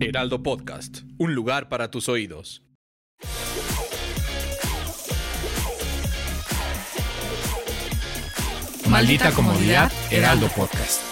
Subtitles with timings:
[0.00, 2.62] Heraldo Podcast, un lugar para tus oídos.
[8.88, 11.02] Maldita comodidad, Heraldo Podcast.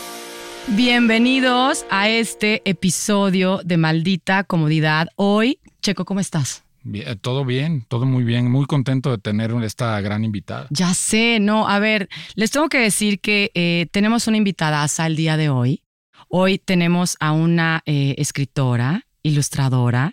[0.69, 5.09] Bienvenidos a este episodio de Maldita Comodidad.
[5.16, 6.64] Hoy, Checo, ¿cómo estás?
[6.84, 8.48] Bien, todo bien, todo muy bien.
[8.48, 10.68] Muy contento de tener esta gran invitada.
[10.71, 15.16] Ya sé, no, a ver, les tengo que decir que eh, tenemos una invitada el
[15.16, 15.82] día de hoy.
[16.29, 20.12] Hoy tenemos a una eh, escritora, ilustradora.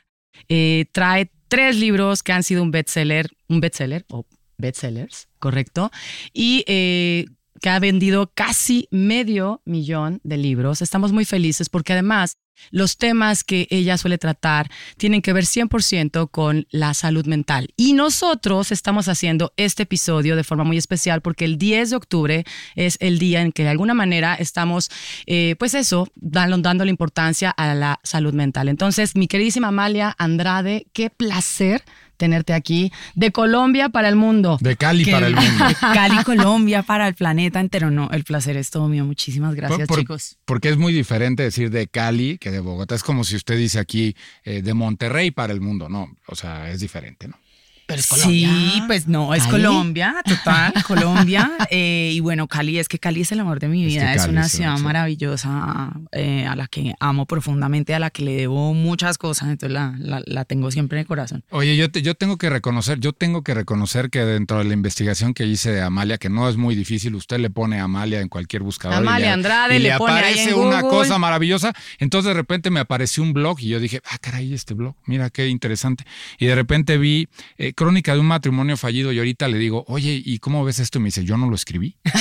[0.49, 4.26] Eh, trae tres libros que han sido un bestseller, un bestseller o
[4.57, 5.91] bestsellers, correcto.
[6.34, 6.63] Y
[7.63, 10.81] que ha vendido casi medio millón de libros.
[10.81, 12.35] Estamos muy felices porque además
[12.71, 17.70] los temas que ella suele tratar tienen que ver 100% con la salud mental.
[17.77, 22.44] Y nosotros estamos haciendo este episodio de forma muy especial porque el 10 de octubre
[22.76, 24.91] es el día en que de alguna manera estamos,
[25.26, 28.68] eh, pues eso, dando, la importancia a la salud mental.
[28.68, 31.82] Entonces, mi queridísima Amalia Andrade, qué placer
[32.24, 32.90] tenerte aquí.
[33.16, 34.57] De Colombia para el mundo.
[34.62, 35.66] De Cali para el mundo.
[35.82, 37.91] Cali, Colombia para el planeta entero.
[37.91, 39.04] No, el placer es todo mío.
[39.04, 40.38] Muchísimas gracias, chicos.
[40.46, 42.96] Porque es muy diferente decir de Cali que de Bogotá.
[42.96, 45.90] Es como si usted dice aquí eh, de Monterrey para el mundo.
[45.90, 47.43] No, o sea, es diferente, ¿no?
[47.85, 48.49] Pero es Colombia.
[48.49, 51.51] Sí, pues no, es Colombia, total, Colombia.
[51.70, 54.13] Eh, y bueno, Cali, es que Cali es el amor de mi vida.
[54.13, 58.73] Es, una ciudad maravillosa eh, a la que amo profundamente, a la que le debo
[58.73, 59.95] muchas cosas, entonces la,
[60.26, 61.43] la, tengo siempre en el corazón.
[61.49, 65.34] Oye, yo, yo tengo que reconocer, yo tengo que reconocer que dentro de la investigación
[65.34, 68.63] que hice de Amalia, que no es muy difícil, usted le pone Amalia en cualquier
[68.63, 68.97] buscador.
[68.97, 71.73] Amalia Andrade, le, pone aparece una cosa maravillosa.
[72.00, 75.29] Entonces de repente me apareció un blog y yo dije, ah, caray, este blog, mira
[75.29, 76.06] qué interesante.
[76.39, 80.22] Y de repente vi eh, crónica de un matrimonio fallido y ahorita le digo, oye,
[80.24, 81.00] ¿y cómo ves esto?
[81.00, 81.96] Y me dice, yo no lo escribí.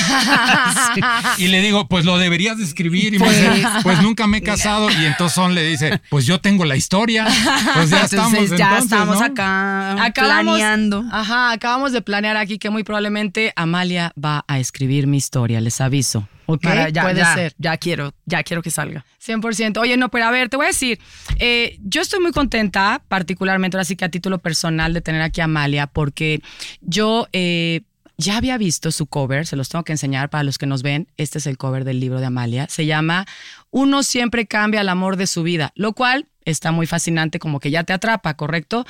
[1.38, 3.14] Y le digo, pues lo deberías de escribir.
[3.14, 4.90] Y me dice, pues, pues nunca me he casado.
[4.90, 7.26] Y entonces Son le dice, pues yo tengo la historia.
[7.74, 8.50] Pues ya estamos.
[8.50, 11.04] ya estamos acá planeando.
[11.10, 15.80] Ajá, acabamos de planear aquí que muy probablemente Amalia va a escribir mi historia, les
[15.80, 16.28] aviso.
[16.52, 17.54] Ok, ya, puede ser.
[17.56, 19.06] Ya quiero, ya quiero que salga.
[19.24, 19.78] 100%.
[19.78, 20.98] Oye, no, pero a ver, te voy a decir,
[21.38, 25.40] eh, yo estoy muy contenta, particularmente ahora sí que a título personal, de tener aquí
[25.40, 26.42] a Amalia, porque
[26.82, 27.82] yo eh,
[28.18, 31.08] ya había visto su cover, se los tengo que enseñar para los que nos ven.
[31.16, 32.66] Este es el cover del libro de Amalia.
[32.68, 33.26] Se llama
[33.70, 37.70] Uno siempre cambia el amor de su vida, lo cual está muy fascinante, como que
[37.70, 38.84] ya te atrapa, ¿correcto?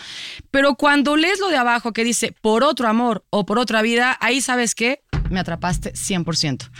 [0.50, 4.16] Pero cuando lees lo de abajo que dice por otro amor o por otra vida,
[4.20, 6.70] ahí sabes que me atrapaste 100%.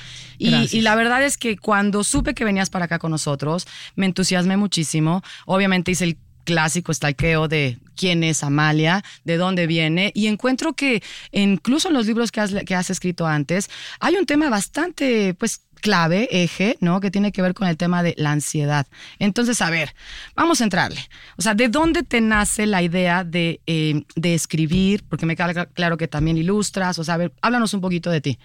[0.42, 4.06] Y, y, la verdad es que cuando supe que venías para acá con nosotros, me
[4.06, 5.22] entusiasmé muchísimo.
[5.47, 11.02] Obviamente hice el clásico stalkeo de quién es Amalia, de dónde viene, y encuentro que
[11.31, 13.70] incluso en los libros que has, que has escrito antes,
[14.00, 17.00] hay un tema bastante, pues, clave, eje, ¿no?
[17.00, 18.86] Que tiene que ver con el tema de la ansiedad.
[19.19, 19.94] Entonces, a ver,
[20.36, 21.00] vamos a entrarle.
[21.36, 25.02] O sea, ¿de dónde te nace la idea de, eh, de escribir?
[25.08, 27.00] Porque me queda claro que también ilustras.
[27.00, 28.38] O sea, a ver, háblanos un poquito de ti.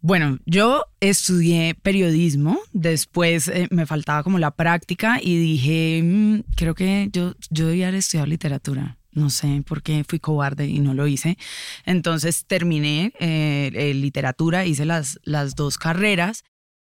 [0.00, 6.74] Bueno, yo estudié periodismo, después eh, me faltaba como la práctica y dije, mm, creo
[6.74, 10.94] que yo, yo debía haber estudiado literatura no sé por qué fui cobarde y no
[10.94, 11.36] lo hice.
[11.84, 16.44] Entonces terminé eh, literatura, hice las, las dos carreras.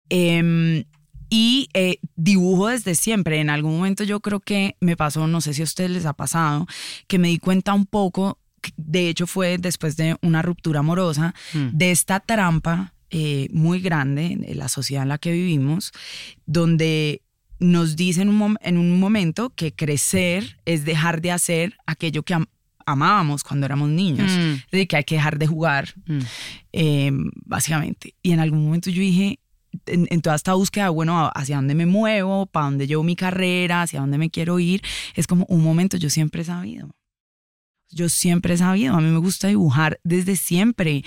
[0.09, 0.83] Em,
[1.29, 3.39] y eh, dibujo desde siempre.
[3.39, 6.13] En algún momento yo creo que me pasó, no sé si a ustedes les ha
[6.13, 6.67] pasado,
[7.07, 8.37] que me di cuenta un poco,
[8.77, 11.69] de hecho fue después de una ruptura amorosa, hmm.
[11.73, 15.91] de esta trampa eh, muy grande en la sociedad en la que vivimos,
[16.45, 17.22] donde
[17.59, 18.29] nos dicen
[18.61, 22.35] en un momento que crecer es dejar de hacer aquello que
[22.85, 24.75] amábamos cuando éramos niños, mm.
[24.75, 26.19] de que hay que dejar de jugar, mm.
[26.72, 28.16] em, básicamente.
[28.23, 29.39] Y en algún momento yo dije,
[29.85, 33.99] en, toda esta búsqueda, bueno, hacia dónde me muevo, para dónde llevo mi carrera, hacia
[34.01, 34.81] dónde me quiero ir,
[35.16, 36.89] es como un momento, yo siempre he sabido.
[37.94, 41.03] Yo siempre he sabido, a mí me gusta dibujar desde siempre.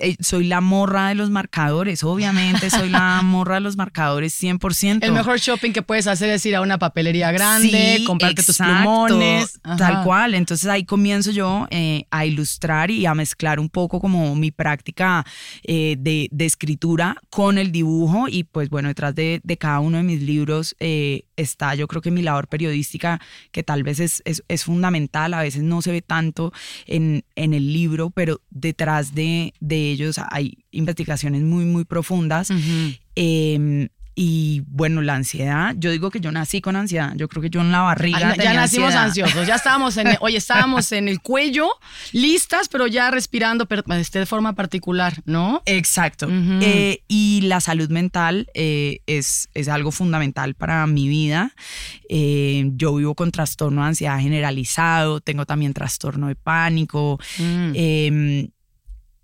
[0.00, 5.00] Eh, soy, la morra de los marcadores, obviamente soy la morra de los marcadores 100%.
[5.02, 9.60] El mejor shopping que puedes hacer es ir a una papelería grande, comprarte tus plumones.
[9.76, 14.34] Tal cual, entonces ahí comienzo yo eh, a ilustrar y a mezclar un poco como
[14.34, 15.26] mi práctica
[15.64, 20.22] eh, de, escritura con el dibujo y pues bueno, detrás de, cada uno de mis
[20.22, 23.20] libros está yo creo que mi labor periodística
[23.50, 26.52] que tal vez es, es fundamental, a veces no se ve tanto
[26.86, 32.50] en, en el libro, pero detrás de, de, ellos hay investigaciones muy, muy profundas.
[34.18, 37.60] Y bueno, la ansiedad, yo digo que yo nací con ansiedad, yo creo que yo
[37.60, 38.34] en la barriga.
[38.34, 41.68] ya nacimos ansiosos, ya estábamos en, oye, estábamos en el cuello,
[42.12, 45.62] listas, pero ya respirando pero, este, de forma particular, ¿no?
[45.66, 46.28] Exacto.
[46.30, 51.52] Eh, y la salud mental eh, es, es algo fundamental para mi vida.
[52.08, 57.20] Eh, yo vivo con trastorno de ansiedad generalizado, tengo también trastorno de pánico.
[57.38, 57.72] Mm.
[57.74, 58.48] Em,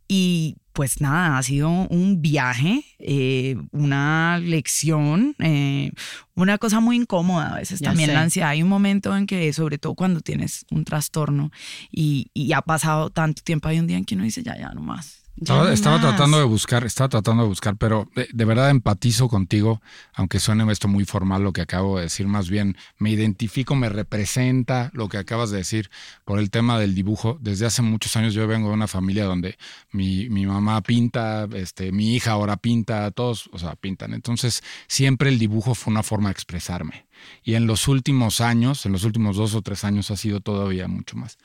[0.07, 5.93] y pues nada, ha sido un viaje, eh, una lección, eh,
[6.35, 8.51] una cosa muy incómoda a veces también la ansiedad.
[8.51, 11.51] Hay un momento en que, sobre todo cuando tienes un trastorno
[11.91, 14.71] y, y ha pasado tanto tiempo, hay un día en que uno dice, ya, ya,
[14.71, 19.81] no más estaba, tratando de buscar, estaba tratando de buscar, pero de, verdad empatizo contigo,
[20.15, 23.89] aunque suene esto muy formal lo que acabo de decir, más bien me identifico, me
[23.89, 25.91] representa lo que acabas de decir
[26.25, 27.39] por el tema del dibujo.
[27.41, 29.57] Desde hace muchos años yo vengo de una familia donde
[29.91, 34.15] mi, mi mamá pinta, este, mi hija ahora pinta, todos, o sea, pintan.
[34.15, 37.07] Entonces siempre el dibujo fue una forma de expresarme.
[37.43, 40.89] Y en los últimos años, en los últimos dos o tres años ha sido todavía
[40.89, 41.39] mucho más.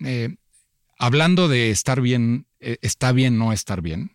[0.00, 0.36] Eh,
[1.04, 4.12] hablando de estar bien, eh, está bien no estar bien,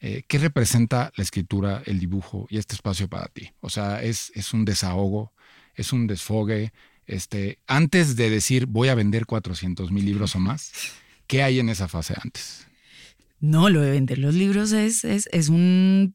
[0.00, 3.52] eh, ¿qué representa la escritura, el dibujo y este espacio para ti?
[3.60, 5.32] O sea, es, es un desahogo,
[5.74, 6.74] es un desfogue.
[7.06, 10.72] Este, antes de decir voy a vender 400 mil libros o más,
[11.26, 12.66] ¿qué hay en esa fase antes?
[13.44, 16.14] No, lo de vender los libros es, es, es un,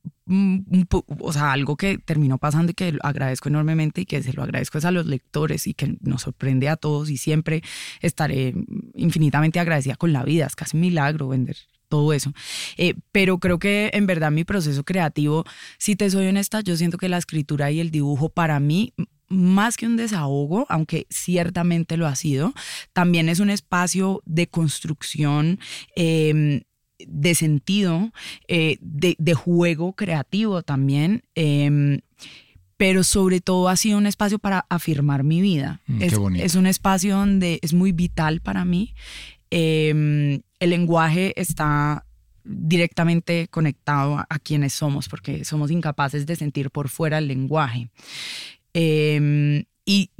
[1.19, 4.79] o sea, algo que terminó pasando y que agradezco enormemente y que se lo agradezco
[4.79, 7.61] es a los lectores y que nos sorprende a todos y siempre
[8.01, 8.55] estaré
[8.95, 10.47] infinitamente agradecida con la vida.
[10.47, 11.55] Es casi un milagro vender
[11.87, 12.33] todo eso.
[12.77, 15.45] Eh, pero creo que en verdad mi proceso creativo,
[15.77, 18.95] si te soy honesta, yo siento que la escritura y el dibujo para mí
[19.27, 22.55] más que un desahogo, aunque ciertamente lo ha sido,
[22.93, 25.59] también es un espacio de construcción
[25.95, 26.63] eh,
[27.07, 28.11] de sentido,
[28.47, 31.23] eh, de, juego creativo también.
[31.35, 31.99] Em,
[32.77, 35.81] pero sobre todo ha sido un espacio para afirmar mi vida.
[35.87, 38.93] Mm, es, es, un espacio donde es muy vital para mí.
[39.51, 42.05] Em, el lenguaje está
[42.43, 47.89] directamente conectado a, quienes somos, porque somos incapaces de sentir por fuera el lenguaje.
[48.73, 50.11] Em, y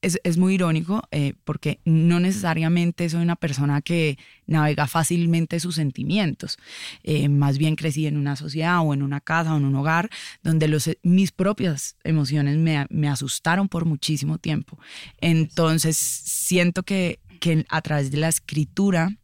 [0.00, 6.58] es, muy irónico eh, porque no necesariamente soy una persona que navega fácilmente sus sentimientos.
[7.02, 10.08] Eh, más bien crecí en una sociedad o en una casa o en un hogar
[10.42, 14.78] donde los, mis propias emociones me, asustaron por muchísimo tiempo.
[15.20, 19.16] Entonces siento que, que a través de la escritura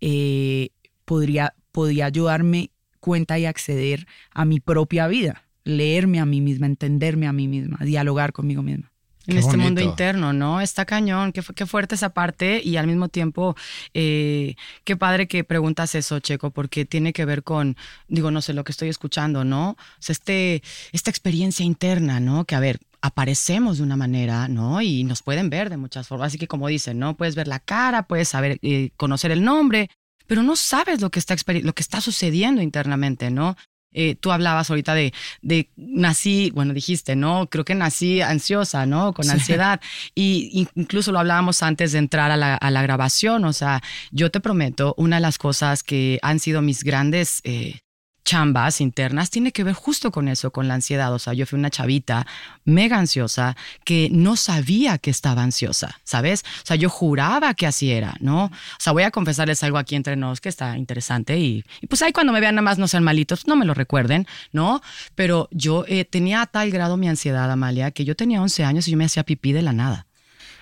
[0.00, 0.70] eh,
[1.04, 7.28] podría, podría ayudarme cuenta y acceder a mi propia vida, leerme a mí misma, entenderme
[7.28, 8.90] a mí misma, dialogar conmigo misma
[9.28, 10.60] en este mundo interno, ¿no?
[10.60, 13.54] Está cañón, qué, qué, fuerte esa parte y al mismo tiempo,
[13.92, 17.76] eh, qué padre que preguntas eso, Checo, porque tiene que ver con,
[18.08, 19.72] digo, no sé, lo que estoy escuchando, ¿no?
[19.72, 22.46] O sea, este, esta experiencia interna, ¿no?
[22.46, 24.80] Que a ver, aparecemos de una manera, ¿no?
[24.80, 27.14] Y nos pueden ver de muchas formas, así que como dicen, ¿no?
[27.14, 29.90] Puedes ver la cara, puedes saber, eh, conocer el nombre,
[30.26, 33.56] pero no sabes lo que está, lo que está sucediendo internamente, ¿no?
[33.92, 37.48] Eh, tú hablabas ahorita de, de, nací, bueno, dijiste, ¿no?
[37.48, 39.14] Creo que nací ansiosa, ¿no?
[39.14, 39.80] Con ansiedad.
[40.14, 43.44] Y incluso lo hablábamos antes de entrar a la, a la, grabación.
[43.44, 47.80] O sea, yo te prometo, una de las cosas que han sido mis grandes eh,
[48.28, 51.14] chambas internas tiene que ver justo con eso, con la ansiedad.
[51.14, 52.26] O sea, yo fui una chavita
[52.66, 56.44] mega ansiosa que no sabía que estaba ansiosa, ¿sabes?
[56.62, 58.44] O sea, yo juraba que así era, ¿no?
[58.44, 62.12] O sea, voy a confesarles algo aquí entre nos que está interesante y, pues ahí
[62.12, 64.82] cuando me vean nada más no sean malitos, no me lo recuerden, ¿no?
[65.14, 68.88] Pero yo eh, tenía a tal grado mi ansiedad, Amalia, que yo tenía 11 años
[68.88, 70.07] y yo me hacía pipí de la nada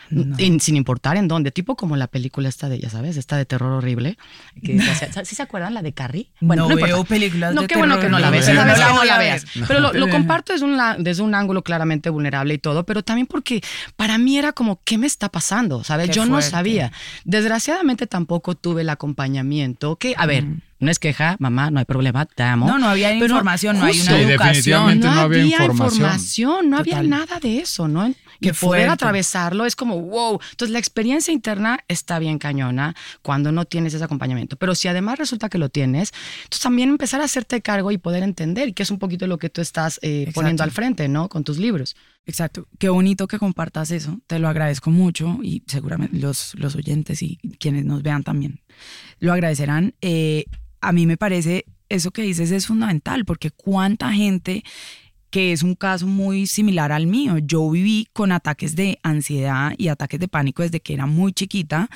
[0.09, 3.73] sin importar en dónde, tipo como la película esta de, ya sabes, esta de terror
[3.73, 4.17] horrible.
[4.63, 4.81] Que,
[5.25, 6.31] ¿Sí se acuerdan la de Carrie?
[6.41, 9.45] Bueno, no, veo películas no, qué bueno que no la ves, no, no la veas.
[9.67, 13.63] Pero lo, comparto desde un, desde un ángulo claramente vulnerable y todo, pero también porque
[13.97, 15.85] para mí era como, ¿qué me está pasando?
[15.85, 16.11] ¿Sabes?
[16.11, 16.93] Yo no sabía.
[17.25, 20.47] Desgraciadamente tampoco tuve el acompañamiento que, a ver,
[20.79, 22.67] no es queja, mamá, no hay problema, te amo.
[22.67, 25.01] No, no había información, no hay una educación.
[25.01, 26.71] no, había, información.
[26.71, 28.13] no había nada de eso, ¿no?
[28.41, 30.39] Y poder atravesarlo es como, wow.
[30.51, 34.57] Entonces, la experiencia interna está bien cañona cuando no tienes ese acompañamiento.
[34.57, 36.13] Pero si además resulta que lo tienes,
[36.45, 39.49] entonces también empezar a hacerte cargo y poder entender, que es un poquito lo que
[39.49, 41.29] tú estás eh, poniendo al frente, ¿no?
[41.29, 41.97] Con tus libros.
[42.27, 42.67] Exacto.
[42.79, 44.19] Qué bonito que compartas eso.
[44.27, 48.61] Te lo agradezco mucho y seguramente los, los oyentes y quienes nos vean también
[49.21, 49.95] lo agradecerán.
[50.01, 50.45] Eh,
[50.81, 54.65] a mí me parece eso que dices es fundamental porque cuánta gente
[55.31, 57.39] que es un caso muy similar al mío.
[57.39, 61.89] Yo viví con ataques de ansiedad y ataques de pánico desde que era muy chiquita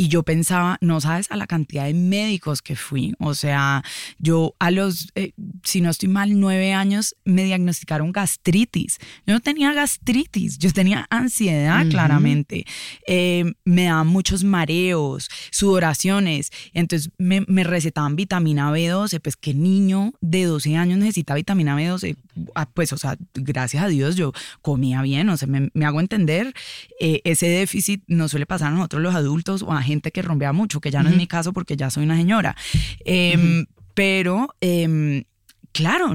[0.00, 3.12] y yo pensaba, no sabes a la cantidad de médicos que fui.
[3.18, 3.84] O sea,
[4.18, 8.96] yo a los, eh, si no estoy mal, nueve años me diagnosticaron gastritis.
[9.26, 12.64] Yo no tenía gastritis, yo tenía ansiedad claramente.
[13.06, 16.50] Eh, me daban muchos mareos, sudoraciones.
[16.72, 19.20] Entonces me, me, recetaban vitamina B12.
[19.20, 22.16] Pues qué niño de 12 años necesita vitamina B12.
[22.54, 25.28] Ah, pues, o sea, gracias a Dios yo comía bien.
[25.28, 26.54] O sea, me, me hago entender.
[27.00, 30.52] Eh, ese déficit no suele pasar a nosotros los adultos o a gente que rompea
[30.52, 32.56] mucho, que ya no es mi caso porque ya soy una señora.
[33.04, 35.24] Em, pero, em,
[35.72, 36.14] claro,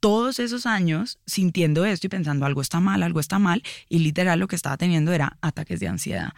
[0.00, 4.38] todos esos años sintiendo esto y pensando algo está mal, algo está mal, y literal
[4.38, 6.32] lo que estaba teniendo era ataques de ansiedad.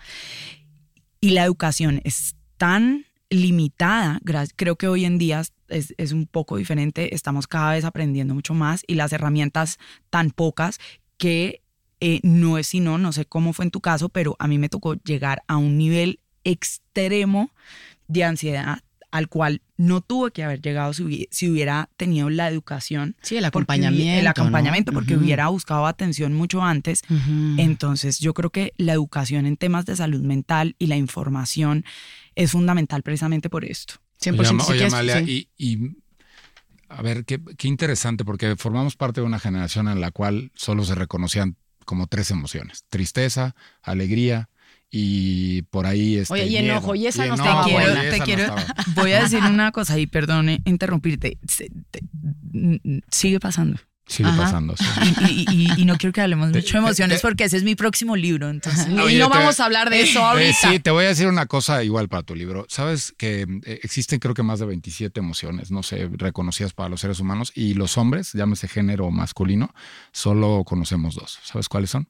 [1.20, 4.20] Y la educación es tan limitada,
[4.56, 8.54] creo que hoy en día es, es, un poco diferente, estamos cada vez aprendiendo mucho
[8.54, 9.78] más y las herramientas
[10.08, 10.78] tan pocas
[11.18, 11.60] que
[12.00, 14.68] eh, no es sino, no sé cómo fue en tu caso, pero a mí me
[14.68, 17.50] tocó llegar a un nivel extremo
[18.06, 18.78] de ansiedad
[19.10, 21.02] al cual no tuve que haber llegado si
[21.48, 23.16] hubiera, tenido la educación.
[23.22, 24.20] Sí, el acompañamiento.
[24.20, 27.02] el acompañamiento, porque hubiera buscado atención mucho antes.
[27.56, 31.84] Entonces, yo creo que la educación en temas de salud mental y la información
[32.34, 33.94] es fundamental precisamente por esto.
[34.20, 34.68] 100%.
[34.68, 35.96] Oye, Amalia, y, y,
[36.88, 40.84] a ver, qué, qué interesante, porque formamos parte de una generación en la cual solo
[40.84, 44.50] se reconocían como tres emociones, tristeza, alegría
[44.90, 47.64] y por ahí este, Oye, y enojo, y esa no, está
[48.10, 48.54] te quiero,
[48.94, 51.38] voy a decir una cosa y perdone interrumpirte.
[53.10, 53.78] Sigue pasando.
[54.08, 54.74] Sigue pasando.
[55.28, 58.48] Y, no quiero que hablemos mucho de emociones porque ese es mi próximo libro.
[58.48, 58.88] Entonces.
[58.88, 60.70] y no vamos a hablar de eso eh, ahorita.
[60.70, 62.64] sí, te voy a decir una cosa igual para tu libro.
[62.70, 67.02] Sabes que eh, existen creo que más de 27 emociones, no sé, reconocidas para los
[67.02, 69.74] seres humanos y los hombres, llámese género masculino,
[70.12, 71.38] solo conocemos dos.
[71.44, 72.08] ¿Sabes cuáles son?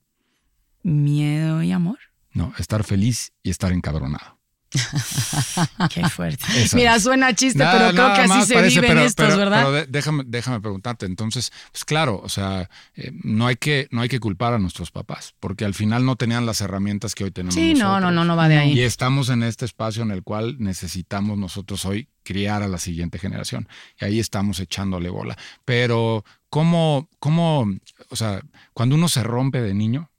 [0.85, 1.99] Miedo y amor.
[2.33, 4.39] No, estar feliz y estar encabronado.
[5.91, 6.45] Qué fuerte.
[6.75, 9.65] Mira, suena chiste, pero creo que así se viven estos, ¿verdad?
[9.65, 11.07] Pero déjame, déjame preguntarte.
[11.07, 14.91] Entonces, pues claro, o sea, eh, no, hay que, no hay que culpar a nuestros
[14.91, 17.55] papás, porque al final no tenían las herramientas que hoy tenemos.
[17.55, 18.73] Sí, no, no, no, no va de ahí.
[18.73, 23.19] Y estamos en este espacio en el cual necesitamos nosotros hoy criar a la siguiente
[23.19, 23.69] generación.
[24.01, 25.37] Y ahí estamos echándole bola.
[25.65, 27.67] Pero, ¿cómo, cómo,
[28.11, 28.43] o sea,
[28.75, 30.11] cuando uno se rompe de niño,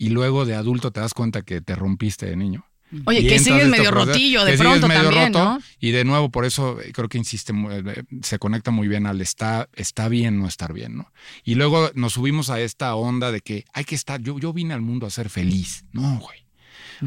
[0.00, 2.64] y luego de adulto te das cuenta que te rompiste de niño.
[3.04, 5.60] Oye, que sigues medio rotillo de pronto también, ¿no?
[5.78, 9.20] Y de nuevo, por eso eh, creo que insiste, eh, se conecta muy bien al
[9.20, 11.12] está, está bien no estar bien, ¿no?
[11.44, 14.72] Y luego nos subimos a esta onda de que hay que estar, yo, yo vine
[14.72, 15.84] al mundo a ser feliz.
[15.92, 16.46] No, güey.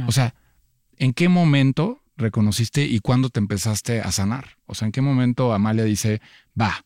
[0.08, 0.36] O sea,
[0.98, 4.60] ¿en qué momento reconociste y cuándo te empezaste a sanar?
[4.68, 6.22] O sea, ¿en qué momento Amalia dice,
[6.60, 6.86] va?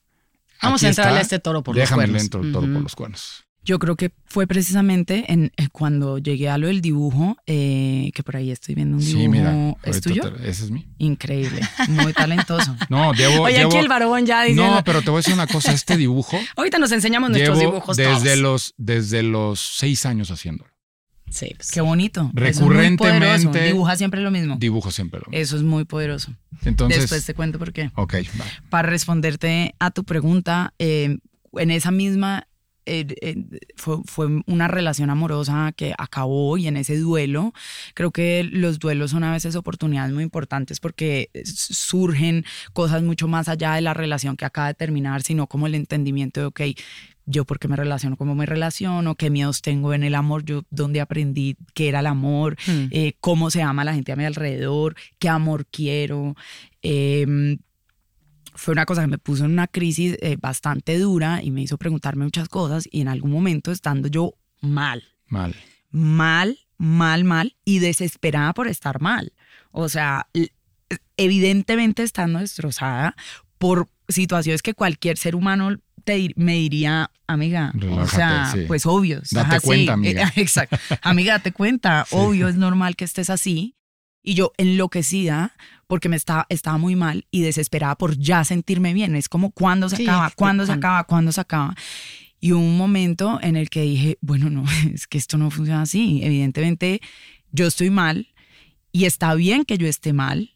[0.62, 2.14] Vamos a entrarle a este toro por los cuernos.
[2.14, 3.47] Déjame el toro por los cuernos.
[3.68, 8.24] Yo creo que fue precisamente en, eh, cuando llegué a lo del dibujo, eh, que
[8.24, 9.22] por ahí estoy viendo un dibujo.
[9.22, 10.24] Sí, mira, ¿Es tuyo?
[10.38, 10.88] ese es mi.
[11.00, 11.60] Increíble,
[11.90, 12.78] muy talentoso.
[12.90, 13.44] No, llevo.
[13.44, 14.56] Oye, aquí el varón ya dice.
[14.56, 16.40] No, pero te voy a decir una cosa: este dibujo.
[16.56, 17.98] Ahorita nos enseñamos nuestros dibujos.
[17.98, 20.72] Desde los, desde los seis años haciéndolo.
[21.30, 22.32] Sí, pues Qué bonito.
[22.34, 23.66] Recurrentemente.
[23.66, 24.56] Dibuja siempre lo mismo.
[24.58, 25.42] Dibujo siempre lo mismo.
[25.44, 26.32] Eso es muy poderoso.
[26.64, 27.02] Entonces.
[27.02, 27.92] Después te cuento por qué.
[27.96, 28.16] Ok,
[28.70, 31.18] Para responderte a tu pregunta, eh,
[31.52, 32.48] en esa misma
[32.88, 37.54] eh, eh, fue, fue, una relación amorosa que acabó y en ese duelo,
[37.94, 43.50] creo que los duelos son a veces oportunidades muy importantes porque surgen cosas mucho más
[43.50, 46.62] allá de la relación que acaba de terminar, sino como el entendimiento de, ok,
[47.26, 50.64] yo por qué me relaciono, cómo me relaciono, qué miedos tengo en el amor, yo
[50.70, 52.86] dónde aprendí qué era el amor, hmm.
[52.92, 56.36] eh, cómo se ama la gente a mi alrededor, qué amor quiero.
[56.82, 57.58] Eh,
[58.58, 61.78] fue una cosa que me puso en una crisis eh, bastante dura y me hizo
[61.78, 65.04] preguntarme muchas cosas y en algún momento estando yo mal.
[65.28, 65.56] Mal.
[65.92, 69.32] Mal, mal, mal y desesperada por estar mal.
[69.72, 70.28] O sea,
[71.16, 73.16] evidentemente estando destrozada
[73.58, 79.22] por situaciones que cualquier ser humano te, me diría, amiga, o sea, pues obvio.
[79.32, 80.32] Date cuenta, amiga.
[80.36, 80.78] Exacto.
[81.02, 83.76] Amiga, date cuenta, obvio, es normal que estés así.
[84.28, 85.54] Y yo enloquecida
[85.88, 89.16] porque me estaba, estaba muy mal y desesperada por ya sentirme bien.
[89.16, 91.76] Es como cuando se acaba, cuando se acaba, cuando se acaba.
[92.42, 95.84] Y hubo un momento en el que dije, bueno, no, es que esto no funciona
[95.84, 96.20] así.
[96.24, 97.00] Evidentemente,
[97.54, 98.28] yo estoy mal
[98.92, 100.52] y está bien que yo esté mal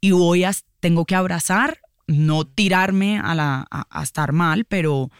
[0.00, 5.10] y voy a, tengo que abrazar, no tirarme a, la, a estar mal, pero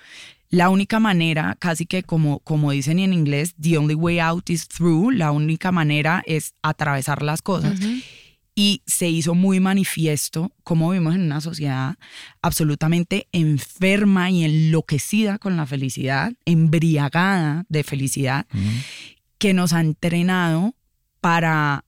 [0.51, 4.67] la única manera, casi que como, como dicen en inglés, the only way out is
[4.67, 7.79] through, la única manera es atravesar las cosas.
[8.57, 11.95] Y se hizo muy manifiesto como vivimos en una sociedad
[12.43, 18.47] absolutamente enferma y enloquecida con la felicidad, embriagada de felicidad,
[19.39, 20.75] que nos ha entrenado
[21.21, 21.85] para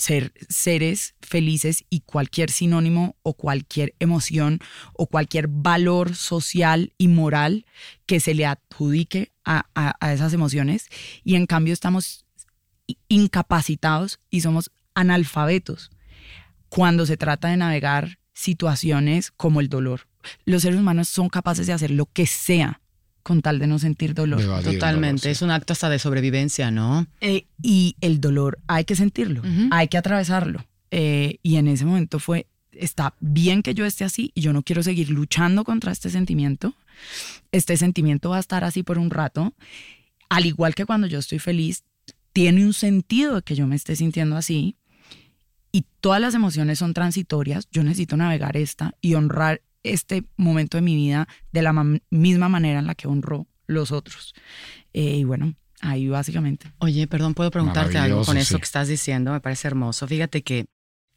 [0.00, 4.60] ser seres felices y cualquier sinónimo o cualquier emoción
[4.94, 7.66] o cualquier valor social y moral
[8.06, 10.88] que se le adjudique a, a esas emociones
[11.24, 12.24] y en cambio estamos
[13.08, 15.90] incapacitados y somos analfabetos
[16.68, 20.08] cuando se trata de navegar situaciones como el dolor.
[20.44, 22.80] Los seres humanos son capaces de hacer lo que sea
[23.22, 24.42] con tal de no sentir dolor.
[24.62, 27.06] Totalmente, es un acto hasta de sobrevivencia, ¿no?
[27.20, 30.64] Eh, y el dolor hay que sentirlo, hay que atravesarlo.
[30.90, 34.62] Eh, y en ese momento fue, está bien que yo esté así y yo no
[34.62, 36.74] quiero seguir luchando contra este sentimiento.
[37.52, 39.54] Este sentimiento va a estar así por un rato.
[40.28, 41.84] Al igual que cuando yo estoy feliz,
[42.32, 44.76] tiene un sentido que yo me esté sintiendo así.
[45.72, 47.68] Y todas las emociones son transitorias.
[47.70, 51.72] Yo necesito navegar esta y honrar este momento de mi vida de la
[52.10, 54.34] misma manera en la que honro los otros.
[54.92, 56.72] Eh, y bueno, ahí básicamente.
[56.78, 60.06] Oye, perdón, puedo preguntarte algo con eso que estás diciendo, me parece hermoso.
[60.06, 60.66] Fíjate que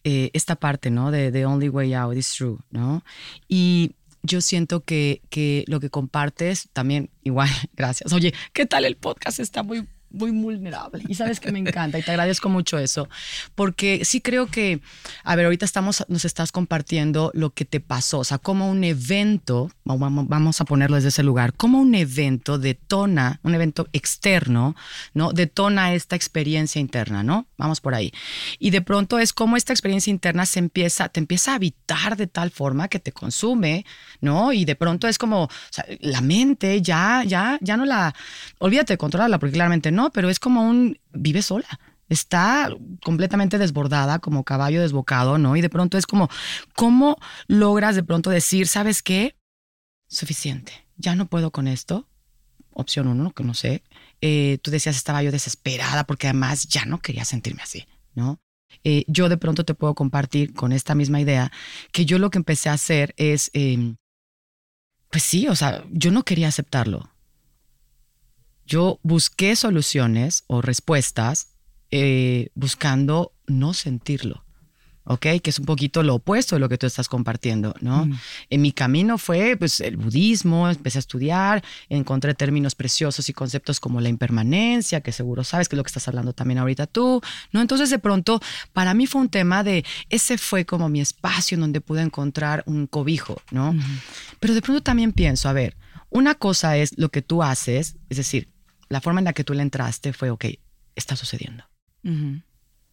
[0.03, 1.11] eh, esta parte, ¿no?
[1.11, 3.03] De The Only Way Out is True, ¿no?
[3.47, 8.13] Y yo siento que, que lo que compartes también, igual, gracias.
[8.13, 9.39] Oye, ¿qué tal el podcast?
[9.39, 11.03] Está muy muy vulnerable.
[11.07, 13.09] Y sabes que me encanta y te agradezco mucho eso,
[13.55, 14.79] porque sí creo que,
[15.23, 18.83] a ver, ahorita estamos, nos estás compartiendo lo que te pasó, o sea, como un
[18.83, 24.75] evento, vamos a ponerlo desde ese lugar, como un evento detona, un evento externo,
[25.13, 25.33] ¿no?
[25.33, 27.47] Detona esta experiencia interna, ¿no?
[27.57, 28.11] Vamos por ahí.
[28.59, 32.27] Y de pronto es como esta experiencia interna se empieza, te empieza a habitar de
[32.27, 33.85] tal forma que te consume,
[34.21, 34.53] ¿no?
[34.53, 38.13] Y de pronto es como, o sea, la mente ya, ya, ya no la,
[38.59, 41.67] olvídate de controlarla, porque claramente pero es como un vive sola.
[42.09, 42.69] Está
[43.03, 45.55] completamente desbordada, como caballo desbocado, ¿no?
[45.55, 46.29] Y de pronto es como,
[46.75, 47.17] ¿cómo
[47.47, 49.35] logras de pronto decir, ¿sabes qué?
[50.07, 52.07] Suficiente, ya no puedo con esto.
[52.71, 53.83] Opción uno, que no sé.
[54.21, 58.39] Eh, tú decías, estaba yo desesperada porque además ya no quería sentirme así, ¿no?
[58.83, 61.51] Eh, yo de pronto te puedo compartir con esta misma idea
[61.91, 63.95] que yo lo que empecé a hacer es, em,
[65.09, 67.12] pues sí, o sea, yo no quería aceptarlo
[68.73, 71.49] yo busqué soluciones o respuestas
[71.91, 74.43] eh, buscando no sentirlo.
[75.05, 75.27] ¿ok?
[75.43, 78.05] Que es un poquito lo opuesto de lo que tú estás compartiendo, ¿no?
[78.05, 78.19] Mm.
[78.49, 83.79] En mi camino fue, pues, el budismo, empecé a estudiar, encontré términos preciosos y conceptos
[83.79, 87.21] como la impermanencia, que seguro sabes que es lo que estás hablando también ahorita tú,
[87.51, 87.61] ¿no?
[87.61, 91.61] Entonces, de pronto, para mí fue un tema de, ese fue como mi espacio en
[91.61, 93.75] donde pude encontrar un cobijo, ¿no?
[94.39, 95.75] Pero de pronto también pienso, a ver,
[96.09, 98.52] una cosa es lo que tú haces, es decir,
[98.93, 100.45] la forma en la que tú le entraste fue, ok,
[100.95, 101.65] está sucediendo.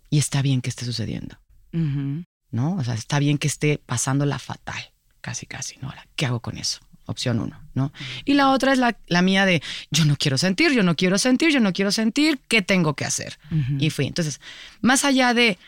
[0.09, 1.39] Y está bien que esté sucediendo.
[1.73, 2.77] ¿No?
[2.77, 4.83] O sea, está bien que esté pasando la fatal,
[5.21, 5.89] casi, casi, ¿no?
[5.89, 6.81] Ahora, ¿qué hago con eso?
[7.05, 7.93] Opción uno, ¿no?
[8.25, 11.19] Y la otra es la, la, mía de, yo no quiero sentir, yo no quiero
[11.19, 13.39] sentir, yo no quiero sentir, ¿qué tengo que hacer?
[13.79, 14.07] Y fui.
[14.07, 14.41] Entonces,
[14.81, 15.59] más allá de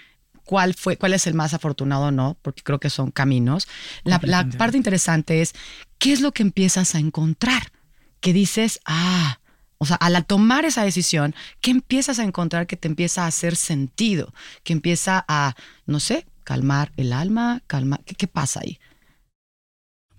[0.44, 3.68] cuál fue, cuál es el más afortunado o no, porque creo que son caminos,
[4.02, 5.52] la, la parte interesante es,
[5.98, 7.70] ¿qué es lo que empiezas a encontrar?
[8.20, 9.38] Que dices, ah,
[9.82, 13.56] o sea, al tomar esa decisión, ¿qué empiezas a encontrar que te empieza a hacer
[13.56, 14.32] sentido?
[14.62, 18.78] Que empieza a, no sé, calmar el alma, calmar, ¿qué, pasa ahí?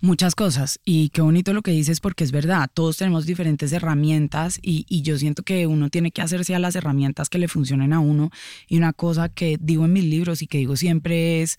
[0.02, 4.58] Muchas cosas y qué bonito lo que dices porque es verdad, todos tenemos diferentes herramientas
[4.60, 7.94] y, y, yo siento que uno tiene que hacerse a las herramientas que le funcionen
[7.94, 8.30] a uno
[8.68, 11.56] y una cosa que digo en mis libros y que digo siempre es,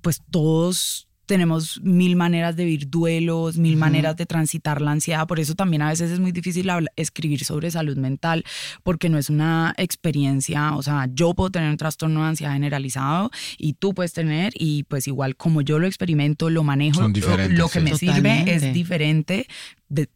[0.00, 5.26] pues todos tenemos mil maneras de vivir duelos, mil maneras de transitar la ansiedad.
[5.26, 8.44] Por eso también a veces es muy difícil escribir sobre salud mental,
[8.82, 13.30] porque no es una experiencia, o sea, yo puedo tener un trastorno de ansiedad generalizado
[13.58, 17.80] y tú puedes tener, y pues igual como yo lo experimento, lo manejo, lo, que
[17.80, 19.46] me sirve es diferente,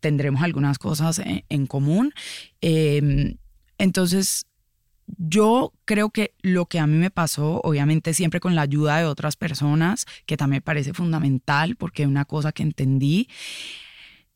[0.00, 2.14] tendremos algunas cosas en, común.
[2.62, 3.36] Em,
[3.76, 4.46] entonces,
[5.06, 9.04] yo creo que lo que a mí me pasó, obviamente siempre con la ayuda de
[9.04, 13.28] otras personas, que también me parece fundamental porque una cosa que entendí,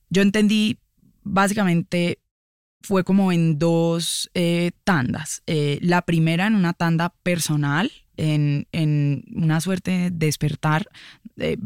[0.09, 0.79] yo entendí
[1.23, 2.19] básicamente
[2.83, 5.43] fue como en dos eh, tandas.
[5.47, 8.67] Eh, la primera en una tanda personal, en,
[9.35, 10.89] una suerte de despertar.
[11.37, 11.59] Eh,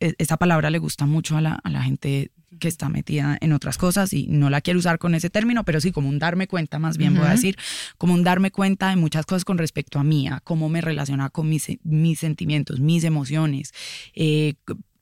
[0.00, 3.78] esa palabra le gusta mucho a la, a la gente que está metida en otras
[3.78, 6.78] cosas y no la quiero usar con ese término, pero sí como un darme cuenta,
[6.78, 7.56] más bien voy a decir,
[7.98, 11.30] como un darme cuenta de muchas cosas con respecto a mí, a cómo me relaciona
[11.30, 13.72] con mis, mis sentimientos, mis emociones,
[14.14, 14.54] eh,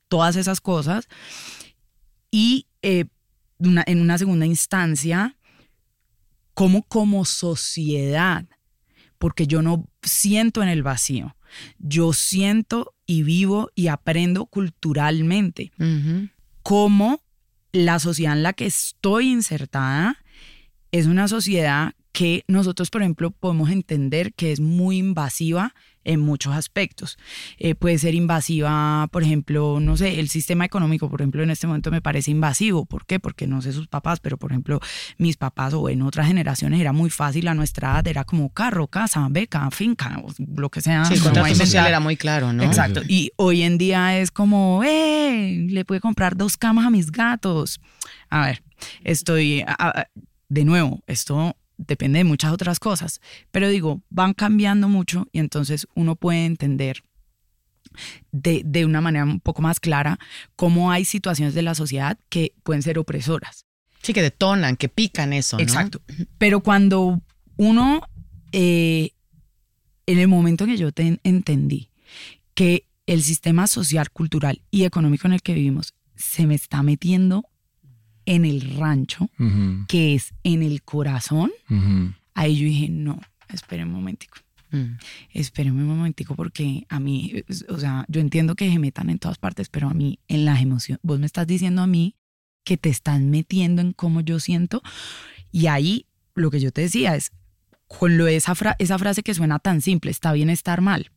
[0.07, 1.07] todas esas cosas.
[2.31, 3.05] Y eh,
[3.59, 5.37] en una segunda instancia,
[6.53, 8.45] como como sociedad,
[9.17, 11.35] porque yo no siento en el vacío,
[11.79, 15.73] yo siento y vivo y aprendo culturalmente.
[16.63, 17.21] cómo
[17.73, 20.17] la sociedad en la que estoy insertada
[20.91, 26.19] es una sociedad que que nosotros, por ejemplo, podemos entender que es muy invasiva en
[26.19, 27.17] muchos aspectos.
[27.57, 31.67] Eh, puede ser invasiva, por ejemplo, no sé, el sistema económico, por ejemplo, en este
[31.67, 32.85] momento me parece invasivo.
[32.85, 33.19] ¿Por qué?
[33.19, 34.79] Porque no sé sus papás, pero por ejemplo,
[35.17, 38.87] mis papás o en otras generaciones era muy fácil a nuestra edad, era como carro,
[38.87, 40.21] casa, beca, finca,
[40.55, 41.05] lo que sea.
[41.05, 42.63] Sí, el contrato social era muy claro, ¿no?
[42.63, 43.01] Exacto.
[43.07, 45.67] Y hoy en día es como, ¡eh!
[45.69, 47.79] Le puede comprar dos camas a mis gatos.
[48.29, 48.63] A ver,
[49.03, 49.63] estoy,
[50.49, 51.55] de nuevo, esto
[51.87, 57.03] depende de muchas otras cosas, pero digo, van cambiando mucho y entonces uno puede entender
[58.31, 60.19] de, de, una manera un poco más clara
[60.55, 63.65] cómo hay situaciones de la sociedad que pueden ser opresoras.
[64.01, 65.57] Sí, que detonan, que pican eso.
[65.57, 65.63] ¿no?
[65.63, 66.01] Exacto.
[66.37, 67.21] Pero cuando
[67.57, 68.01] uno,
[68.51, 69.11] eh,
[70.05, 71.89] en el momento que yo te entendí
[72.53, 77.45] que el sistema social, cultural y económico en el que vivimos se me está metiendo
[78.31, 79.29] en el rancho,
[79.89, 81.51] que es en el corazón,
[82.33, 84.37] ahí yo dije, no, espere un momentico.
[84.71, 84.97] Mm.
[85.33, 89.37] Espéreme un momentico porque a mí, o sea, yo entiendo que se metan en todas
[89.37, 92.15] partes, pero a mí en las emociones, vos me estás diciendo a mí
[92.63, 94.81] que te están metiendo en cómo yo siento
[95.51, 97.33] y ahí lo que yo te decía es,
[97.87, 101.11] con lo de esa, esa frase que suena tan simple, está bien estar mal,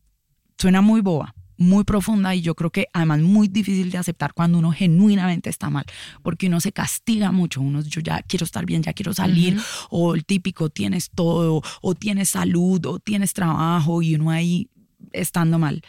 [0.57, 4.57] suena muy boba, muy profunda y yo creo que además muy difícil de aceptar cuando
[4.57, 5.85] uno genuinamente está mal,
[6.21, 10.15] porque uno se castiga mucho, uno yo ya quiero estar bien, ya quiero salir, o
[10.15, 14.69] el típico tienes todo, o tienes salud, o tienes trabajo y uno ahí
[15.11, 15.81] estando mal.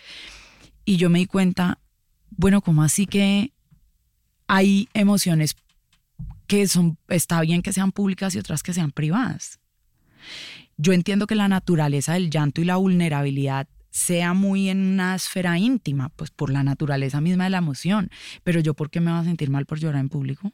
[0.84, 1.80] Y yo me di cuenta,
[2.30, 3.52] bueno, como así que
[4.46, 5.56] hay emociones
[6.46, 9.58] que son, está bien que sean públicas y otras que sean privadas.
[10.76, 15.58] Yo entiendo que la naturaleza del llanto y la vulnerabilidad sea muy en una esfera
[15.58, 18.10] íntima, pues por la naturaleza misma de la emoción.
[18.44, 20.52] Pero yo, ¿por qué me voy a sentir mal por llorar en público?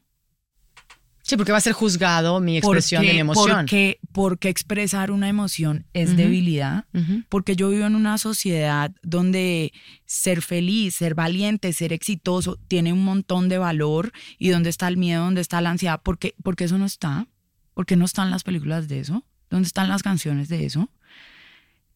[1.22, 3.58] Sí, porque va a ser juzgado mi expresión de mi emoción.
[3.58, 6.84] Porque, porque expresar una emoción es debilidad.
[7.28, 9.72] Porque yo vivo en una sociedad donde
[10.04, 14.12] ser feliz, ser valiente, ser exitoso tiene un montón de valor.
[14.38, 15.24] ¿Y dónde está el miedo?
[15.24, 16.00] ¿Dónde está la ansiedad?
[16.04, 17.26] Porque, porque eso no está.
[17.74, 19.24] porque no están las películas de eso?
[19.50, 20.90] ¿Dónde están las canciones de eso?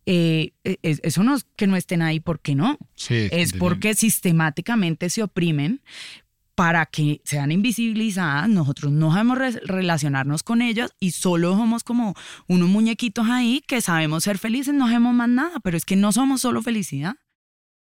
[0.06, 2.78] Eh, e, eso no es que no estén ahí porque no.
[3.08, 5.82] es porque sistemáticamente se oprimen
[6.56, 12.14] para que sean invisibilizadas, nosotros no sabemos relacionarnos con ellas y solo somos como
[12.48, 16.12] unos muñequitos ahí que sabemos ser felices, no hacemos más nada, pero es que no
[16.12, 17.16] somos solo felicidad.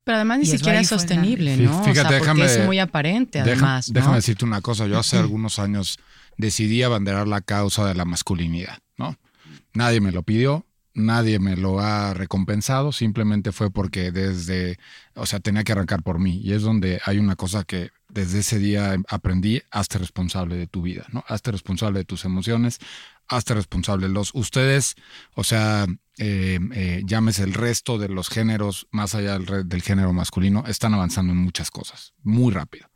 [0.03, 1.83] Pero además ni siquiera es sostenible, ¿no?
[1.83, 3.91] Fíjate, déjame, es muy aparente, además.
[3.91, 5.97] Déjame decirte una cosa, yo hace algunos años
[6.37, 9.17] decidí abanderar la causa de la masculinidad, ¿no?
[9.73, 10.65] Nadie me lo pidió,
[10.99, 14.77] nadie me lo ha recompensado, simplemente fue porque desde,
[15.15, 16.39] o sea, tenía que arrancar por mí.
[16.43, 20.81] Y es donde hay una cosa que desde ese día aprendí, hazte responsable de tu
[20.81, 21.23] vida, ¿no?
[21.27, 22.79] Hazte responsable de tus emociones,
[23.27, 24.33] hazte responsable de los...
[24.33, 24.95] Ustedes,
[25.35, 25.85] o sea,
[26.17, 30.93] eh, eh, llámese el resto de los géneros, más allá del, del género masculino, están
[30.93, 32.88] avanzando en muchas cosas, muy rápido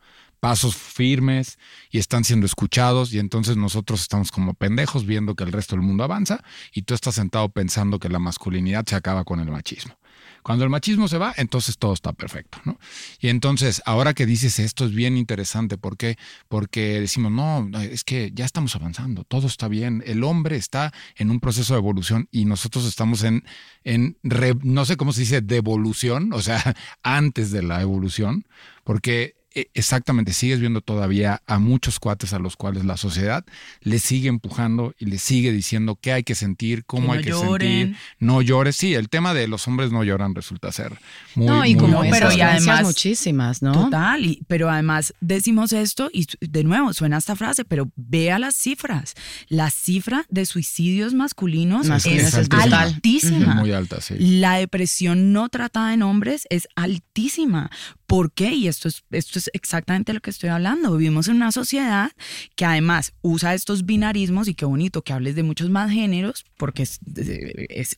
[0.44, 1.58] pasos firmes
[1.90, 5.86] y están siendo escuchados y entonces nosotros estamos como pendejos viendo que el resto del
[5.86, 9.96] mundo avanza y tú estás sentado pensando que la masculinidad se acaba con el machismo.
[10.42, 12.78] Cuando el machismo se va, entonces todo está perfecto, ¿no?
[13.22, 16.18] Y entonces, ahora que dices esto es bien interesante, ¿por qué?
[16.50, 21.32] Porque decimos, no, es que ya estamos avanzando, todo está bien, el hombre está en
[21.32, 23.46] un proceso de evolución y nosotros estamos en,
[23.86, 24.18] en
[24.62, 28.46] no sé cómo se dice, devolución, o sea, antes de la evolución,
[28.84, 29.36] porque
[29.74, 33.46] exactamente, sigues viendo todavía a muchos cuates a los cuales la sociedad
[33.82, 37.96] le sigue empujando y le sigue diciendo qué hay que sentir, cómo hay que sentir,
[38.20, 38.76] no llores.
[38.76, 40.98] Sí, el tema de los hombres no lloran resulta ser
[41.36, 43.74] muy No, y como pero y además muchísimas, ¿no?
[43.74, 48.56] Total, y, pero además decimos esto y de nuevo suena esta frase, pero vea las
[48.56, 49.14] cifras.
[49.48, 53.56] La cifra de suicidios masculinos es, altísima.
[53.56, 54.16] muy alta, sí.
[54.18, 57.70] La depresión no tratada en hombres es altísima.
[58.14, 58.54] ¿Por qué?
[58.54, 60.96] Y esto es, esto es exactamente lo que estoy hablando.
[60.96, 62.12] Vivimos en una sociedad
[62.56, 66.84] que además usa estos binarismos y qué bonito que hables de muchos más géneros porque
[66.84, 67.00] es,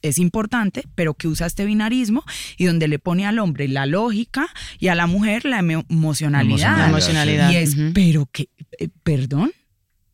[0.01, 2.23] es, importante, pero que usa este binarismo
[2.55, 4.47] y donde le pone al hombre la lógica
[4.79, 6.77] y a la mujer la emocionalidad.
[6.77, 7.51] La emocionalidad.
[7.51, 8.47] Y es, pero que,
[8.79, 9.51] eh, perdón,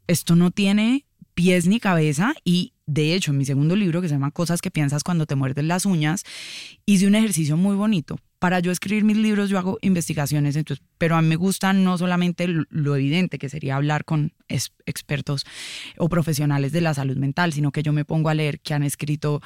[0.08, 4.16] esto no tiene pies ni cabeza y de hecho en mi segundo libro que se
[4.16, 6.24] llama Cosas que piensas cuando te muerden las uñas,
[6.86, 8.20] hice un ejercicio muy bonito.
[8.40, 11.98] Para yo escribir mis libros yo hago investigaciones, entonces, pero a mí me gusta no
[11.98, 15.46] solamente lo evidente, que sería hablar con expertos
[15.98, 18.84] o profesionales de la salud mental, sino que yo me pongo a leer que han
[18.84, 19.42] escrito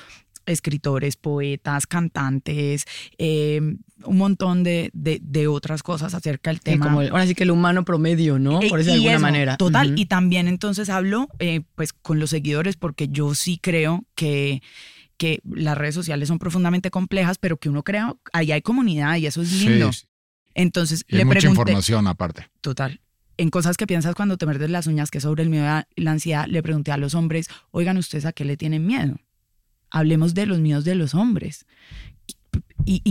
[0.45, 2.85] escritores, poetas, cantantes,
[3.17, 3.59] eh,
[4.03, 6.85] un montón de, de, otras cosas acerca del tema.
[6.85, 8.59] como ahora sí que el humano promedio, ¿no?
[8.59, 9.57] Por decirlo de alguna manera.
[9.57, 14.61] Total, y también entonces hablo eh, pues con los seguidores porque yo sí creo que
[15.17, 19.27] que las redes sociales son profundamente complejas, pero que uno crea, ahí hay comunidad y
[19.27, 19.89] eso es lindo.
[20.53, 22.49] Entonces, le mucha información aparte.
[22.61, 23.01] Total.
[23.37, 26.11] En cosas que piensas cuando te merdes las uñas, que sobre el miedo y la
[26.11, 29.17] ansiedad, le pregunté a los hombres, oigan, ¿ustedes a qué le tienen miedo?
[29.89, 31.65] Hablemos de los miedos de los hombres.
[32.87, 33.01] Y,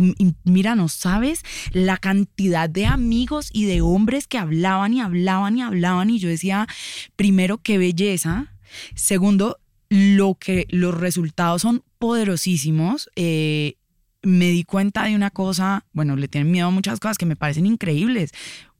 [0.45, 5.63] mira, no sabes la cantidad de amigos y de hombres que hablaban y hablaban y
[5.63, 6.11] hablaban.
[6.11, 6.69] Y yo decía,
[7.17, 8.53] primero, qué belleza.
[8.95, 9.59] Segundo,
[9.89, 13.11] lo que los resultados son poderosísimos.
[13.17, 13.77] Eh,
[14.23, 17.37] me di cuenta de una cosa, bueno, le tienen miedo a muchas cosas que me
[17.37, 18.33] parecen increíbles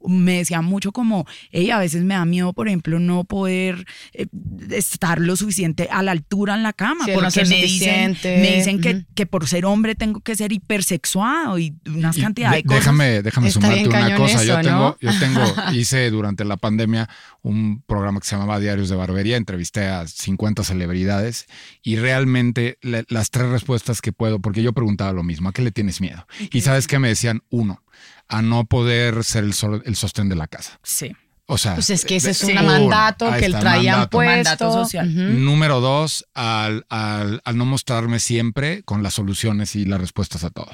[0.07, 4.27] me decía mucho como, ella a veces me da miedo, por ejemplo, no poder eh,
[4.71, 9.05] estar lo suficiente a la altura en la cama, porque me, dicen, me dicen que,
[9.15, 12.85] que, por ser hombre tengo que ser hipersexuado y unas cantidades de, cosas.
[12.85, 14.45] Déjame, déjame sumarte una cosa.
[14.45, 17.09] yo, tengo, yo tengo, hice durante la pandemia
[17.43, 21.47] un programa que se llamaba Diarios de Barbería, entrevisté a 50 celebridades
[21.83, 25.71] y realmente las tres respuestas que puedo, porque yo preguntaba lo mismo, ¿a qué le
[25.71, 26.27] tienes miedo?
[26.53, 27.83] Y sabes qué me decían, uno,
[28.29, 30.79] a no poder ser el, el sostén de la casa.
[30.83, 31.15] Sí.
[31.47, 34.73] O sea, pues es que ese es un mandato que él traía puesto.
[34.73, 35.45] social.
[35.45, 40.71] Número dos, al, al, no mostrarme siempre con las soluciones y las respuestas a todo.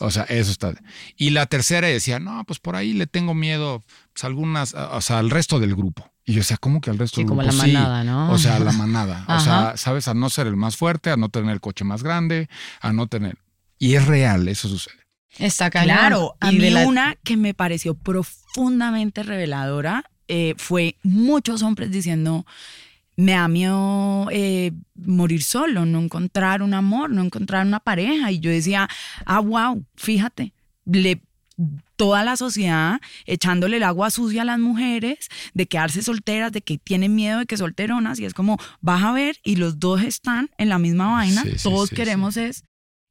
[0.00, 0.74] O sea, eso está.
[1.16, 5.20] Y la tercera decía, no, pues por ahí le tengo miedo pues, algunas, o sea,
[5.20, 6.10] al resto del grupo.
[6.24, 7.40] Y yo decía, ¿cómo que al resto del grupo?
[7.40, 8.32] Como la manada, ¿no?
[8.32, 9.24] O sea, la manada.
[9.28, 10.08] o sea, ¿sabes?
[10.08, 12.48] A no ser el más fuerte, a no tener el coche más grande,
[12.80, 13.38] a no tener.
[13.78, 14.97] Y es real, eso sucede.
[15.38, 22.44] Está Claro, a mí una que me pareció profundamente reveladora eh, fue muchos hombres diciendo,
[23.16, 28.30] me da miedo eh, morir solo, no encontrar un amor, no encontrar una pareja.
[28.30, 28.88] Y yo decía,
[29.26, 30.52] ah, wow, fíjate,
[30.84, 31.20] le,
[31.96, 36.78] toda la sociedad echándole el agua sucia a las mujeres, de quedarse solteras, de que
[36.78, 40.50] tienen miedo de que solteronas, y es como, vas a ver, y los dos están
[40.58, 42.64] en la misma vaina, todos queremos es.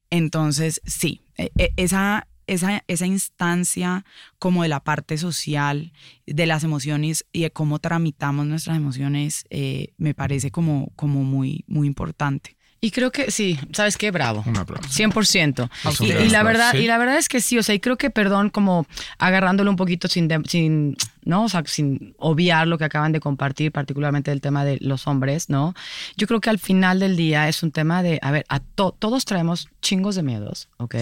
[0.10, 4.06] Entonces, sí, e, e, esa, esa, esa, instancia
[4.40, 5.92] como de la parte social,
[6.26, 11.64] de las emociones y de cómo tramitamos nuestras emociones, eh, me parece como, como muy,
[11.68, 12.57] muy importante.
[12.80, 14.12] Y creo que sí, ¿sabes qué?
[14.12, 14.44] Bravo.
[14.46, 14.88] Un aplauso.
[14.90, 15.70] 100%.
[16.02, 18.52] Y, la verdad, y la verdad es que sí, o sea, y creo que, perdón,
[18.52, 18.86] como
[19.18, 21.46] agarrándolo un poquito sin, sin, ¿no?
[21.46, 25.50] O sea, sin obviar lo que acaban de compartir, particularmente el tema de los hombres,
[25.50, 25.74] ¿no?
[26.18, 29.26] Yo creo que al final del día es un tema de, a ver, a todos
[29.26, 30.96] traemos chingos de miedos, ¿ok?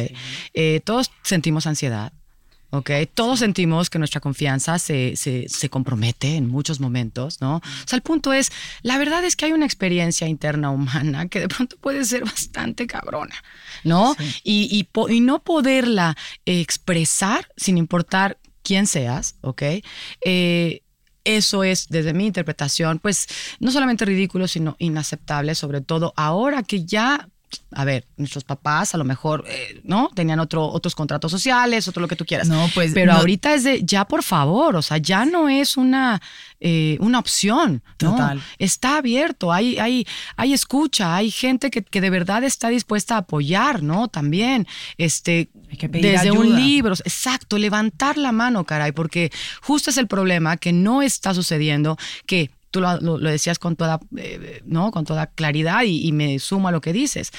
[0.54, 2.14] Eh, todos sentimos ansiedad,
[2.70, 2.92] ¿ok?
[3.14, 7.58] Todos sentimos que nuestra confianza se, se, compromete en muchos momentos, ¿no?
[7.58, 8.52] O sea, el punto es,
[8.82, 12.88] la verdad es que hay una experiencia interna humana que de pronto puede ser bastante
[12.88, 13.36] cabrona,
[13.84, 14.16] ¿no?
[14.44, 19.64] Y, y, no poderla expresar sin importar quién seas, ¿ok?
[20.22, 20.82] Eh,
[21.24, 23.28] eso es, desde mi interpretación, pues
[23.60, 27.30] no solamente ridículo, sino inaceptable, sobre todo ahora que ya
[27.72, 30.10] a ver, nuestros papás a lo mejor, eh, ¿no?
[30.14, 32.48] Tenían otro, otros contratos sociales, otro lo que tú quieras.
[32.48, 32.94] No, pues.
[32.94, 36.22] Pero ahorita es de, ya por favor, o sea, ya no es una,
[36.60, 37.84] eh, una opción.
[37.98, 38.42] Total.
[38.58, 43.20] Está abierto, hay, hay, hay escucha, hay gente que, que, de verdad está dispuesta a
[43.20, 44.08] apoyar, ¿no?
[44.08, 45.50] También, este,
[45.90, 49.32] desde un libro, exacto, levantar la mano, caray, porque
[49.62, 54.62] justo es el problema que no está sucediendo, que tú lo, decías con toda, eh,
[54.66, 54.92] ¿no?
[54.92, 57.32] con toda claridad y, me sumo a lo que dices.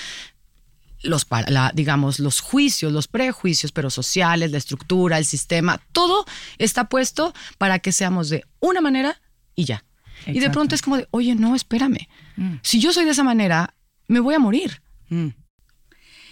[1.02, 1.26] Los,
[1.74, 6.24] digamos, los juicios, los prejuicios, pero sociales, la estructura, el sistema, todo
[6.56, 9.20] está puesto para que seamos de una manera
[9.54, 9.84] y ya.
[10.24, 12.08] Y de pronto es como de, oye, no, espérame.
[12.36, 12.54] Mm.
[12.62, 13.74] Si yo soy de esa manera,
[14.08, 14.80] me voy a morir.
[15.10, 15.28] Mm.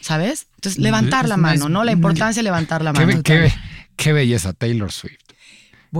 [0.00, 0.46] ¿Sabes?
[0.54, 1.84] Entonces, levantar la mano, ¿no?
[1.84, 3.22] La importancia de levantar la mano.
[3.22, 5.33] qué belleza, Taylor Swift.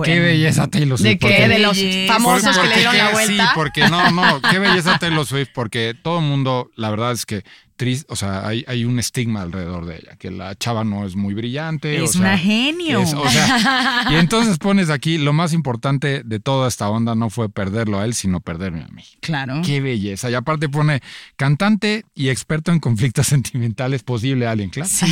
[0.03, 1.09] Qué belleza Taylor Swift.
[1.09, 1.47] ¿De qué?
[1.47, 1.77] ¿De los
[2.07, 3.43] famosos que le dieron la vuelta?
[3.43, 7.25] Sí, porque no, no, qué belleza Taylor Swift, porque todo el mundo, la verdad es
[7.25, 7.43] que
[7.75, 11.15] triste, o sea, hay, hay, un estigma alrededor de ella, que la chava no es
[11.15, 12.03] muy brillante.
[12.03, 13.01] Es una genio.
[13.01, 17.49] o sea, y entonces pones aquí, lo más importante de toda esta onda no fue
[17.49, 19.03] perderlo a él, sino perderme a mí.
[19.21, 19.61] Claro.
[19.65, 20.29] Qué belleza.
[20.29, 21.01] Y aparte pone
[21.35, 24.89] cantante y experto en conflictos sentimentales, posible alguien, claro.
[24.89, 25.05] Sí,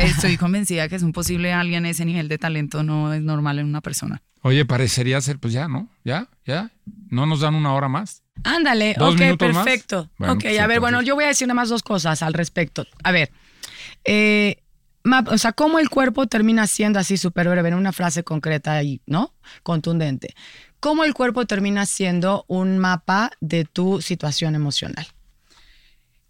[0.00, 3.66] estoy convencida que es un posible alguien, ese nivel de talento no es normal en
[3.66, 4.22] una persona.
[4.42, 5.88] Oye, parecería ser, pues ya, ¿no?
[6.04, 6.70] Ya, ya.
[7.08, 8.23] No nos dan una hora más.
[8.42, 10.10] Ándale, ok, perfecto.
[10.18, 12.86] ok, pues a ver, bueno, yo voy a decir nada más dos cosas al respecto.
[13.02, 13.30] A ver,
[14.04, 14.56] eh,
[15.30, 19.00] o sea, cómo el cuerpo termina siendo así súper breve en una frase concreta y,
[19.06, 19.34] ¿no?
[19.62, 20.34] Contundente.
[20.80, 25.06] Cómo el cuerpo termina siendo un mapa de tu situación emocional.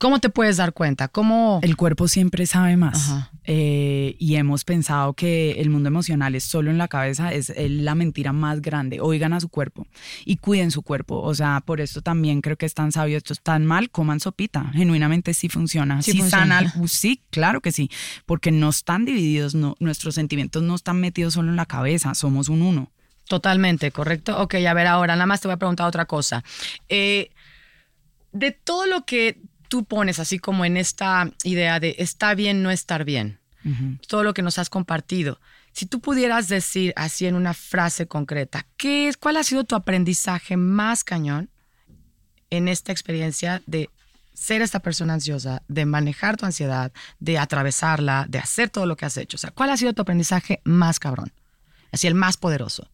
[0.05, 1.09] ¿Cómo te puedes dar cuenta?
[1.09, 1.61] ¿Cómo...
[1.63, 3.11] El cuerpo siempre sabe más.
[3.45, 7.95] Eh, y hemos pensado que el mundo emocional es solo en la cabeza, es la
[7.95, 9.01] mentira más grande.
[9.01, 9.87] Oigan a su cuerpo
[10.27, 11.23] y cuiden su cuerpo.
[11.23, 14.21] O sea, por esto también creo que es tan sabio, esto es tan mal, coman
[14.21, 14.71] sopita.
[14.75, 16.03] Genuinamente sí funciona.
[16.03, 16.71] Sí, funciona.
[16.87, 17.91] sí, claro que sí,
[18.27, 22.51] porque no están divididos, no, nuestros sentimientos no están metidos solo en la cabeza, somos
[22.51, 22.93] un uno.
[23.27, 24.39] Totalmente, correcto.
[24.43, 26.45] Ok, a ver, ahora nada más te voy a preguntar otra cosa.
[26.91, 27.31] Eh,
[28.33, 29.41] de todo lo que
[29.75, 33.41] tú pones así como en esta idea de está bien no estar bien,
[34.07, 35.41] todo lo que nos has compartido,
[35.73, 39.75] si tú pudieras decir así en una frase concreta, ¿qué es, ¿cuál ha sido tu
[39.75, 41.51] aprendizaje más cañón
[42.51, 43.91] en esta experiencia de
[44.33, 49.07] ser esta persona ansiosa, de manejar tu ansiedad, de atravesarla, de hacer todo lo que
[49.07, 49.35] has hecho?
[49.35, 51.33] O sea, ¿cuál ha sido tu aprendizaje más cabrón?
[51.91, 52.89] Así el más poderoso.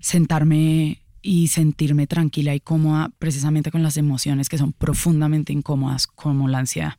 [0.00, 6.48] Sentarme y sentirme tranquila y cómoda precisamente con las emociones que son profundamente incómodas como
[6.48, 6.94] la ansiedad.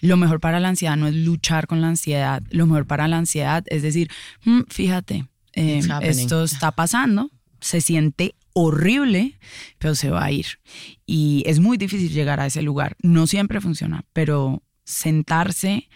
[0.00, 3.18] Lo mejor para la ansiedad no es luchar con la ansiedad, lo mejor para la
[3.18, 4.10] ansiedad es decir,
[4.44, 9.38] mm, fíjate, eh, esto está pasando, se siente horrible,
[9.78, 10.46] pero se va a ir.
[11.06, 12.96] Y es muy difícil llegar a ese lugar.
[13.02, 15.88] No siempre funciona, pero sentarse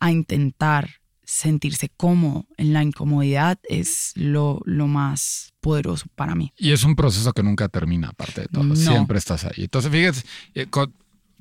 [0.00, 6.52] a intentar sentirse cómodo en la incomodidad es lo, lo, más poderoso para mí.
[6.56, 8.76] Y es un proceso que nunca termina, aparte de todo.
[8.76, 9.64] Siempre estás ahí.
[9.64, 10.68] Entonces, fíjate,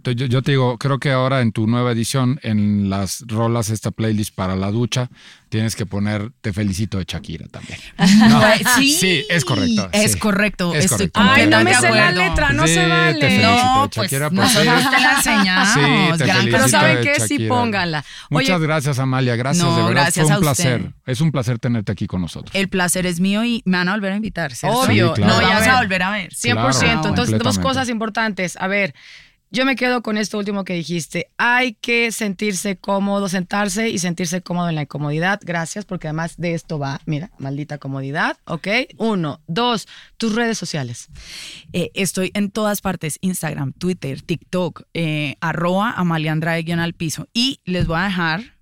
[0.06, 3.92] eh, yo, te digo, creo que ahora en tu nueva edición, en las rolas, esta
[3.92, 5.10] playlist para la ducha,
[5.50, 7.80] tienes que poner Te felicito de Shakira también.
[8.76, 9.90] sí, es correcto.
[9.92, 10.74] Es correcto.
[10.74, 11.20] Es correcto.
[11.22, 13.20] Ay, no me sé la letra, no se vale.
[13.20, 14.30] Te felicito no, pues, Shakira.
[14.30, 15.74] Pues, te la enseñamos.
[15.74, 17.20] Sí, te Pero ¿saben qué?
[17.20, 18.04] Sí, póngala.
[18.30, 19.36] Muchas gracias, Amalia.
[19.36, 19.92] Gracias, de verdad.
[19.92, 20.94] Gracias Fue un placer.
[21.06, 22.54] Es un placer tenerte aquí con nosotros.
[22.56, 24.52] El placer es mío y me van a volver a invitar.
[24.64, 25.14] Obvio.
[25.18, 26.34] No, ya vas a volver a ver.
[26.34, 27.08] 100%.
[27.08, 28.58] Entonces, dos cosas importantes.
[28.58, 28.94] A ver,
[29.54, 31.30] yo me quedo con esto último que dijiste.
[31.38, 35.40] Hay que sentirse cómodo, sentarse y sentirse cómodo en la incomodidad.
[35.44, 38.36] Gracias, porque además de esto va, mira, maldita comodidad.
[38.46, 38.68] ¿Ok?
[38.98, 39.42] Uno.
[39.46, 39.88] Dos,
[40.18, 41.10] tus redes sociales.
[41.72, 47.28] Eh, estoy en todas partes: Instagram, Twitter, TikTok, eh, arroba Amalia al piso.
[47.32, 48.53] Y les voy a dejar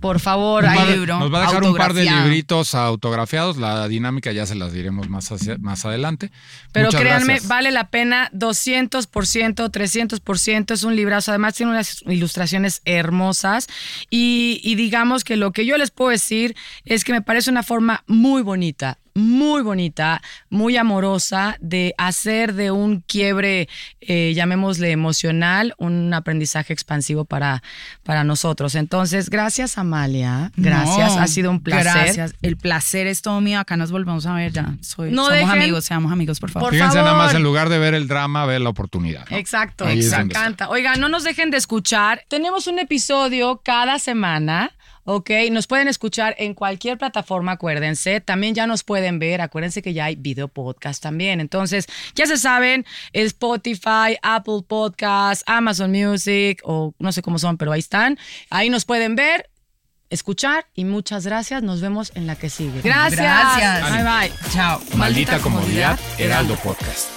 [0.00, 1.18] por favor, hay libro.
[1.18, 3.58] Nos va a dejar un par de libritos autografiados.
[3.58, 6.30] La dinámica ya se las diremos más, más adelante.
[6.72, 10.72] Pero créanme, vale la pena 200%, 300%.
[10.72, 11.30] Es un librazo.
[11.32, 13.68] Además, tiene unas ilustraciones hermosas.
[14.08, 17.62] Y, y digamos que lo que yo les puedo decir es que me parece una
[17.62, 23.68] forma muy bonita muy bonita, muy amorosa, de hacer de un quiebre,
[24.00, 27.62] eh, llamémosle emocional, un aprendizaje expansivo para,
[28.02, 28.74] para nosotros.
[28.74, 32.04] Entonces, gracias Amalia, gracias, ha sido un placer.
[32.04, 34.74] Gracias, el placer es todo mío, acá nos volvemos a ver ya.
[34.80, 36.72] Soy, somos amigos, seamos amigos, por favor.
[36.72, 39.30] Fíjense nada más, en lugar de ver el drama, ver la oportunidad.
[39.30, 40.68] Exacto, me encanta.
[40.68, 42.24] Oigan, no nos dejen de escuchar.
[42.28, 44.72] Tenemos un episodio cada semana
[45.04, 48.20] Ok, nos pueden escuchar en cualquier plataforma, acuérdense.
[48.20, 51.40] También ya nos pueden ver, acuérdense que ya hay video podcast también.
[51.40, 57.72] Entonces, ya se saben, Spotify, Apple Podcasts, Amazon Music o no sé cómo son, pero
[57.72, 58.18] ahí están.
[58.50, 59.48] Ahí nos pueden ver,
[60.10, 61.62] escuchar y muchas gracias.
[61.62, 62.82] Nos vemos en la que sigue.
[62.82, 63.20] Gracias.
[63.20, 63.90] Gracias.
[63.90, 64.50] Bye bye.
[64.52, 64.80] Chao.
[64.96, 67.08] Maldita, comodidad, Heraldo Podcast.